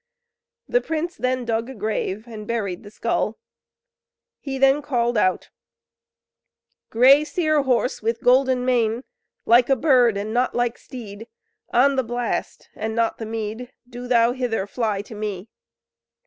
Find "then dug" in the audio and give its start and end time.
1.15-1.69